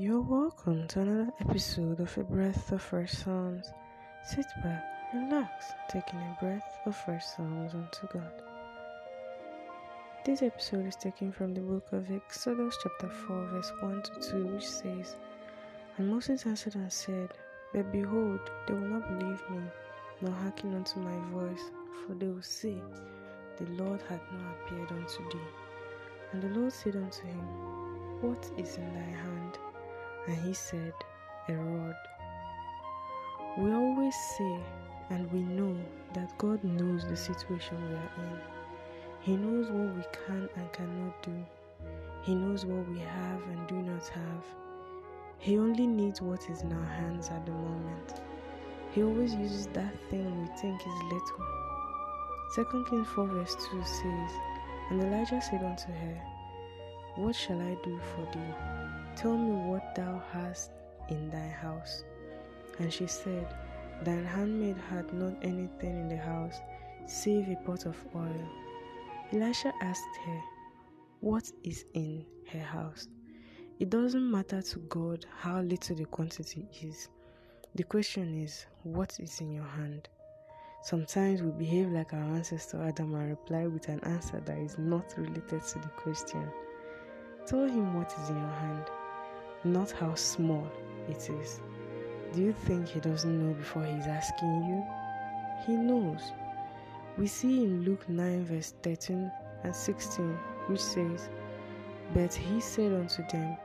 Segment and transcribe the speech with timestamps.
[0.00, 3.72] You're welcome to another episode of A Breath of Fresh Psalms.
[4.22, 8.30] Sit back, relax, taking a breath of fresh psalms unto God.
[10.24, 14.46] This episode is taken from the book of Exodus, chapter 4, verse 1 to 2,
[14.46, 15.16] which says,
[15.96, 17.30] And Moses answered and said,
[17.74, 19.62] But behold, they will not believe me,
[20.20, 21.72] nor hearken unto my voice,
[22.06, 22.80] for they will say,
[23.56, 25.50] The Lord hath not appeared unto thee.
[26.32, 29.37] And the Lord said unto him, What is in thy hand?
[30.28, 30.92] And he said,
[31.48, 31.96] A rod.
[33.56, 34.60] We always say
[35.10, 35.74] and we know
[36.12, 38.38] that God knows the situation we are in.
[39.20, 41.32] He knows what we can and cannot do.
[42.24, 44.44] He knows what we have and do not have.
[45.38, 48.20] He only needs what is in our hands at the moment.
[48.92, 51.46] He always uses that thing we think is little.
[52.54, 54.30] 2 Kings 4 verse 2 says,
[54.90, 56.22] And Elijah said unto her,
[57.16, 58.87] What shall I do for thee?
[59.18, 60.70] Tell me what thou hast
[61.08, 62.04] in thy house.
[62.78, 63.52] And she said,
[64.04, 66.60] Thine handmaid had not anything in the house
[67.06, 68.48] save a pot of oil.
[69.32, 70.40] Elisha asked her,
[71.18, 73.08] What is in her house?
[73.80, 77.08] It doesn't matter to God how little the quantity is.
[77.74, 80.08] The question is, What is in your hand?
[80.84, 85.12] Sometimes we behave like our ancestor Adam and reply with an answer that is not
[85.18, 86.48] related to the question.
[87.46, 88.84] Tell him what is in your hand
[89.64, 90.70] not how small
[91.08, 91.60] it is.
[92.32, 94.84] Do you think he doesn't know before he's asking you?
[95.66, 96.32] He knows.
[97.16, 99.32] We see in Luke 9, verse 13
[99.64, 100.26] and 16,
[100.68, 101.28] which says,
[102.14, 103.56] But he said unto them,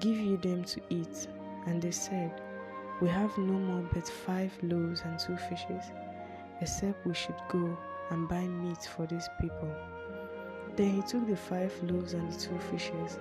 [0.00, 1.28] Give ye them to eat.
[1.66, 2.40] And they said,
[3.02, 5.84] We have no more but five loaves and two fishes,
[6.62, 7.76] except we should go
[8.10, 9.74] and buy meat for these people.
[10.76, 13.18] Then he took the five loaves and the two fishes,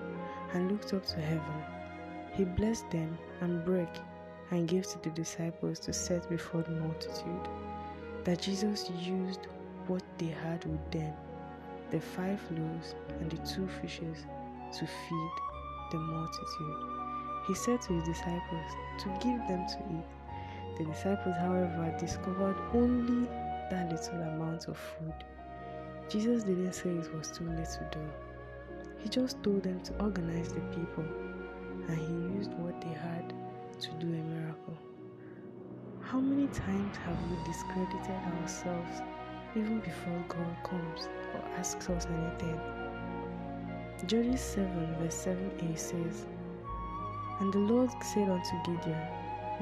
[0.53, 1.63] and looked up to heaven
[2.37, 3.97] he blessed them and broke
[4.51, 7.47] and gave to the disciples to set before the multitude.
[8.25, 9.47] That Jesus used
[9.87, 11.13] what they had with them,
[11.89, 14.25] the five loaves and the two fishes,
[14.73, 15.31] to feed
[15.91, 16.77] the multitude.
[17.47, 20.77] He said to his disciples to give them to eat.
[20.77, 23.27] The disciples, however, discovered only
[23.71, 25.13] that little amount of food.
[26.07, 28.13] Jesus didn't say it was too little though.
[28.99, 31.05] He just told them to organize the people
[31.87, 33.33] and he used what they had
[33.79, 34.77] to do a miracle.
[36.01, 39.01] How many times have we discredited ourselves
[39.55, 42.59] even before God comes or asks us anything?
[44.05, 46.25] Judges 7 verse 7a says,
[47.39, 49.07] And the Lord said unto Gideon,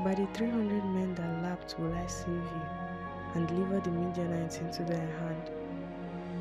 [0.03, 2.61] By the three hundred men that lapped will I save you,
[3.33, 5.49] and deliver the Midianites into thy hand.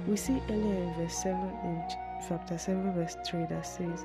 [0.06, 1.34] We see earlier in verse 7
[1.64, 1.82] in
[2.28, 4.04] chapter 7 verse 3 that says,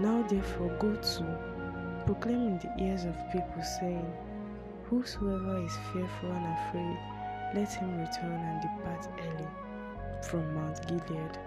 [0.00, 4.12] now therefore go to, proclaim in the ears of people, saying,
[4.90, 6.98] Whosoever is fearful and afraid,
[7.54, 9.48] let him return and depart early
[10.22, 11.38] from Mount Gilead.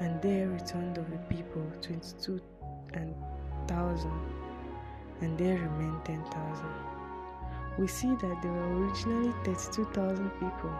[0.00, 2.40] And there returned of the people twenty-two
[2.94, 3.14] and
[3.66, 4.18] thousand,
[5.20, 6.72] and there remained ten thousand.
[7.78, 10.72] We see that there were originally thirty-two thousand people,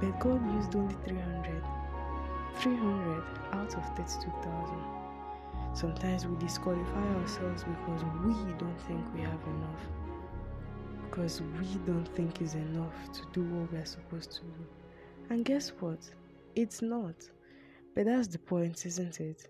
[0.00, 1.62] but God used only three hundred.
[2.56, 5.01] Three hundred out of thirty-two thousand.
[5.74, 9.80] Sometimes we disqualify ourselves because we don't think we have enough.
[11.08, 14.66] Because we don't think it's enough to do what we're supposed to do.
[15.30, 16.00] And guess what?
[16.54, 17.14] It's not.
[17.94, 19.48] But that's the point, isn't it?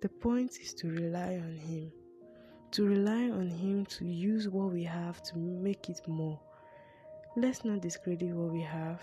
[0.00, 1.92] The point is to rely on Him.
[2.72, 6.40] To rely on Him to use what we have to make it more.
[7.36, 9.02] Let's not discredit what we have.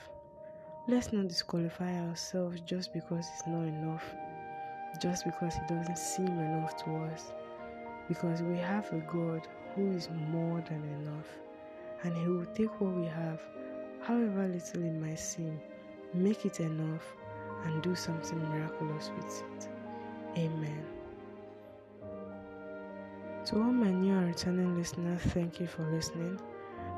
[0.87, 4.03] Let's not disqualify ourselves just because it's not enough
[5.01, 7.31] just because it doesn't seem enough to us.
[8.07, 11.27] Because we have a God who is more than enough,
[12.03, 13.41] and He will take what we have,
[14.01, 15.59] however little it might seem,
[16.13, 17.03] make it enough,
[17.65, 19.67] and do something miraculous with it.
[20.37, 20.85] Amen.
[23.45, 26.39] To all my new and returning listeners, thank you for listening.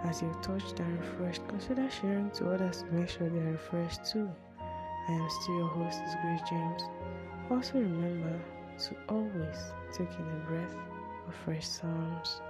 [0.03, 4.05] As you're touched and refreshed, consider sharing to others to make sure they are refreshed
[4.05, 4.29] too.
[4.59, 6.83] I am still your host, Grace James.
[7.49, 8.39] Also remember
[8.77, 10.75] to always take in a breath
[11.27, 12.41] of fresh psalms.